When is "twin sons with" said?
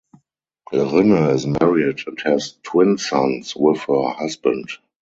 2.63-3.81